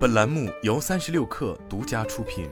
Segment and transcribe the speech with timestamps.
[0.00, 2.48] 本栏目由三十六氪独家出品。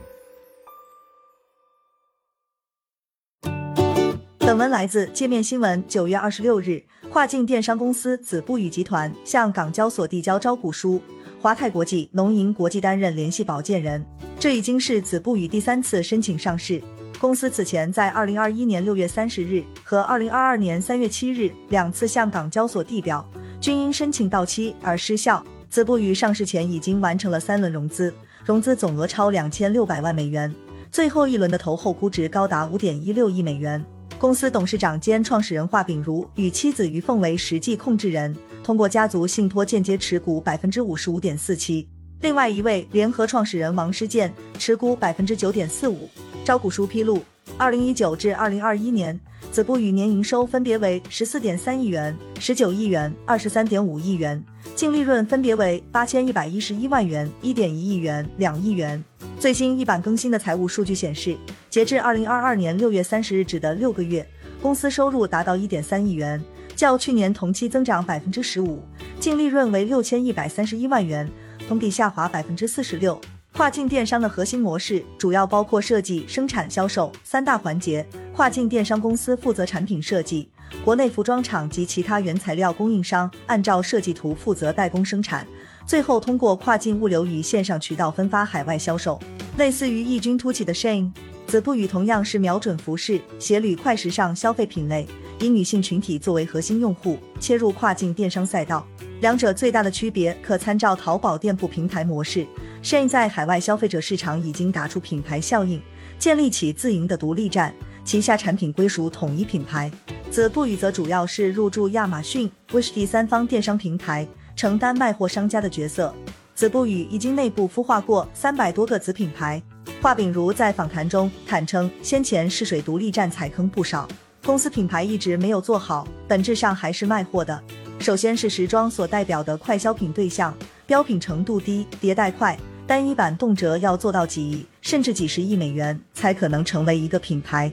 [4.37, 5.83] 本文来自界面新闻。
[5.89, 11.01] 九月二十六日，跨境电商公司子不语集团向港交所递交招股书，
[11.41, 14.05] 华泰国际、农银国际担任联系保荐人。
[14.39, 16.83] 这已经是子不语第三次申请上市。
[17.19, 23.27] 公司此前在二零二一年六月三十日和二零二二年三月七日两次向港交所递表，
[23.59, 25.43] 均因申请到期而失效。
[25.71, 28.13] 子不语上市前已经完成了三轮融资，
[28.45, 30.53] 融资总额超两千六百万美元，
[30.91, 33.85] 最后一轮的投后估值高达五点一六亿美元。
[34.19, 41.87] 公司董事长兼创始人华炳如与妻子于凤为实际控制人，通过家族信托间接持股百分之五十五点四七。
[42.23, 46.09] 另外一位联合创始人王诗建持股百分之九点四五。
[46.45, 47.23] 招股书披露，
[47.59, 49.21] 二零一九至二零二一年，
[49.59, 54.41] 子部与年营收分别为十四点三亿元、十九亿元、二十三点五亿元，
[54.77, 59.03] 净利润分别为八千一百一十一万元、一点一亿元、两亿元。
[59.37, 61.37] 最新一版更新的财务数据显示，
[61.69, 64.25] 截至二零二二年六月三十日止的六个月，
[64.63, 66.41] 公司收入达到一点三亿元，
[66.77, 68.81] 较去年同期增长百分之十五，
[69.19, 71.29] 净利润为六千一百三十一万元。
[71.67, 73.21] 同比下滑百分之四十六。
[73.59, 78.07] 跨境电商的核心模式主要包括设计、生产、销售三大环节。
[78.33, 80.49] 跨境电商公司负责产品设计，
[80.85, 85.45] 国内服装厂及其他原材料供应商按照设计图负责代工生产，
[85.85, 89.19] 最后通过跨境物流与线上渠道分发海外销售。
[89.57, 91.11] 类似于异军突起的 Shane，
[91.49, 95.05] 子不语同样是瞄准服饰、鞋履、快时尚消费品类，
[95.41, 98.87] 以女性群体作为核心用户，切入跨境电商赛道。
[99.21, 102.47] 两者最大的区别可参照淘宝店铺平台模式。
[102.81, 105.81] 现在海外消费者市场已经打出品牌效应，
[106.19, 109.91] 建立起自营的独立站，旗下产品归属统一品牌。
[110.31, 116.15] 子不语则主要是入驻亚马逊、Wish 第三方电商平台，承担卖货商家的角色。
[116.55, 119.63] 子不语已经内部孵化过三百多个子品牌。
[120.01, 124.09] 华炳如在访谈中坦称，先前试水独立站踩坑不少，
[124.45, 127.61] 公司品牌一直没有做好，本质上还是卖货的。
[127.99, 130.55] 首先是时装所代表的快消品对象，
[130.89, 137.71] 标品程度低，迭代快，单一版动辄要做到几亿甚至几十亿美元才可能成为一个品牌。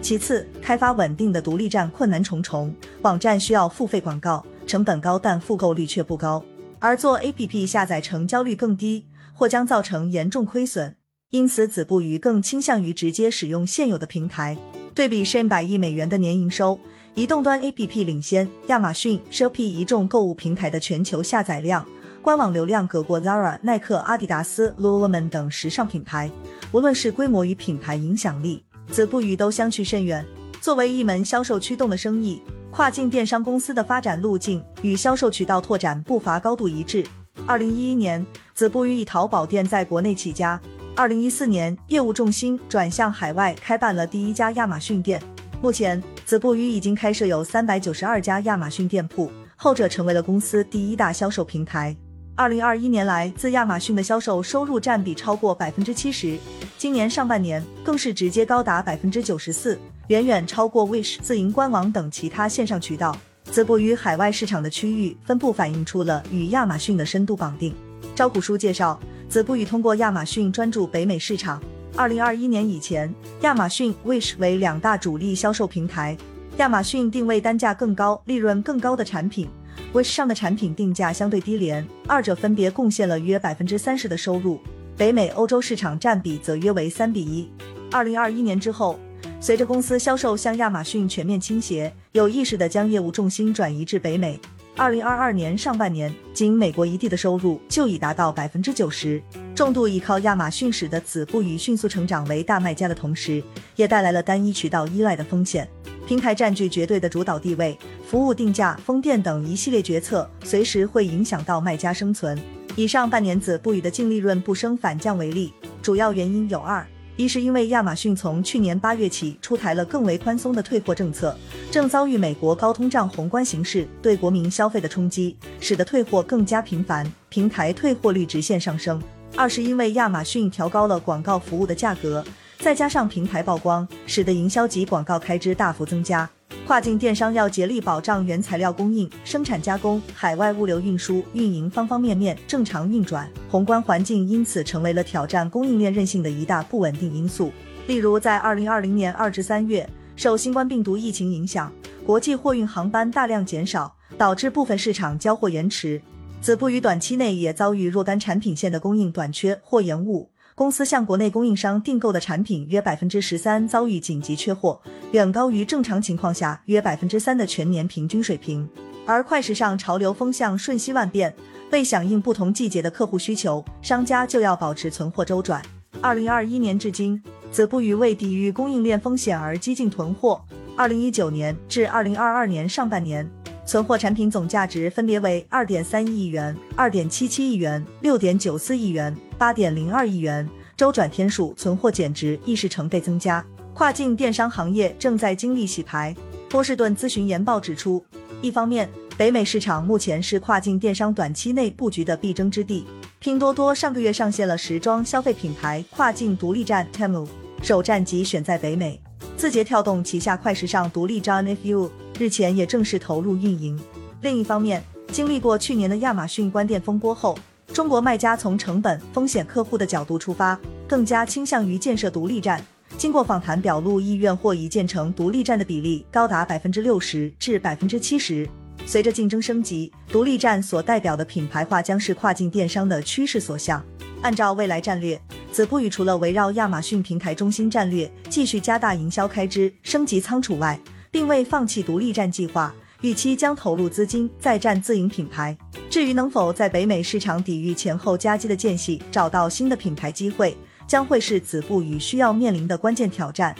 [0.00, 6.42] 其次，开发稳定的独立站困难重重，网站需要付费广告，成本高，但复购率却不高。
[6.78, 9.04] 而做 APP 下载成交率更低，
[9.34, 10.96] 或将造成严重亏损。
[11.32, 14.56] 因此，子不语更倾向于直接使用现有的平台。
[14.94, 16.80] 对比上百亿美元的年营收。
[17.14, 21.86] 移动端 APP 领先亚马逊、Shopee 一众购物平台的全球下载量，
[22.24, 26.30] 官网流量隔过 Zara、耐克、阿迪达斯、Lululemon 等时尚品牌。
[26.72, 30.24] 无论是规模与品牌影响力，子不语都相去甚远。
[30.58, 32.40] 作为一门销售驱动的生意，
[32.70, 37.04] 跨境电商公司的发展路径与销售渠道拓展步伐高度一致。
[37.46, 38.24] 二零一一年，
[38.54, 40.58] 子不语以淘宝店在国内起家；
[40.96, 45.22] 二零一四年，业务重心转向海外，开办了第一家亚马逊店。
[45.60, 51.94] 目前，子不语已经开设有三百九十二家亚马逊店铺，后者成为了公司第一大销售平台。
[52.36, 56.36] 二零二一年来，自亚马逊的销售收入占比超过百分之七十，
[56.76, 59.78] 今年上半年更是直接高达百分之九十四，
[60.08, 63.16] 远远超过 Wish 自营官网等其他线上渠道。
[63.44, 67.72] 子布语海外市场的区域分布反映出了与亚马逊的深度绑定。
[68.16, 71.62] 招股书介绍，子布语通过亚马逊专注北美市场。
[71.94, 76.16] 二零二一年以前，亚马逊、Wish 为两大主力销售平台。
[76.56, 79.48] 亚马逊定位单价更高、利润更高的产品
[79.94, 84.60] ，Wish 上的产品定价相对低廉，二者分别贡献了约百分之三十的收入。
[84.96, 87.48] 北美、欧洲市场占比则约为三比一。
[87.92, 88.98] 二零二一年之后，
[89.40, 94.38] 随着公司销售向亚马逊全面倾斜，有意识地将业务重心转移至北美。
[94.76, 99.22] 二零二二年上半年，仅美国一地的收入就已达到百分之九十。
[99.54, 103.40] 重度依靠亚马逊使得子不语迅速成长为大卖家的同时，
[103.76, 105.68] 也带来了单一渠道依赖的风险。
[106.06, 112.38] 平台占据绝对的主导地位，服务定价、封店等一系列决策，随时会影响到卖家生存。
[112.76, 116.86] 以上半年子不语的净利润不升反降为例，主要原因有二。
[117.16, 121.34] 一是因为亚马逊从去年八月起出台了更为宽松的退货政策，
[121.70, 129.00] 正遭遇美国高通胀宏观形势对国民消费的冲击，使得退货更加频繁，平台退货率直线上升。
[129.36, 132.24] 二是因为亚马逊调高了广告服务的价格，
[132.64, 136.26] 再加上平台曝光，使得营销及广告开支大幅增加。
[136.66, 147.52] 跨境电商要竭力保障原材料供应、生产加工、海外物流运输、运营方方面面正常运转，宏观环境因此成为了挑战供应链韧性的一大不稳定因素。
[147.86, 151.70] 例如，在二零二零年二至三月，受新冠病毒疫情影响，
[152.06, 156.00] 国际货运航班大量减少，导致部分市场交货延迟。
[156.40, 164.80] 子不于短期内也遭遇若干产品线的供应短缺或延误，公司向国内供应商订购的产品约百分之十三遭遇紧急缺货，
[165.10, 168.68] 远高于正常情况下约百分之三的全年平均水平。
[169.04, 171.34] 而快时尚潮流风向瞬息万变，
[171.72, 175.60] 为响应不同季节的客户需求，商家就要保持存货周转。
[176.00, 177.20] 二零二一年至今，
[177.50, 180.40] 子不语为抵御供应链风险而激进囤货。
[180.76, 183.28] 二零一九年至二零二二年上半年。
[183.66, 193.44] 存货产品总价值分别为二点三一亿元、二点七七亿元、六点九四亿元、八点零二亿元，周转天数、存货减值亦是成倍增加。
[193.72, 196.14] 跨境电商行业正在经历洗牌。
[196.48, 198.04] 波士顿咨询研报指出，
[198.40, 202.86] 一方面，北美市场目前是跨境电商短期内布局的必争之地。
[203.18, 207.26] 拼多多上个月上线了时装消费品牌跨境独立站 Temu，
[207.62, 209.00] 首站即选在北美。
[209.44, 211.90] 字节跳动旗下快时尚独立站 If You。
[212.18, 213.78] 日前也正式投入运营。
[214.22, 214.82] 另一方面，
[215.12, 217.38] 经历过去年的亚马逊关店风波后，
[217.70, 220.58] 中国卖家从成本、风险、客户的角度出发，
[220.88, 222.64] 更加倾向于建设独立站。
[222.96, 228.48] 经过访谈，表露意愿或已建成独立站的比例高达百分之六十至百分之七十。
[228.86, 233.84] 随着竞争升级，独立站所代表的品牌化将是跨境电商的趋势所向。
[234.22, 235.20] 按照未来战略，
[235.54, 240.76] 子不语除了围绕亚马逊平台中心战略，继续加大营销开支、升级仓储外，
[241.12, 245.56] 并未放弃独立站计划，预期将投入资金再战自营品牌。
[245.88, 250.56] 至于能否在北美市场抵御前后夹击的间隙，找到新的品牌机会，
[250.88, 253.54] 将会是子不语需要面临的关键挑战。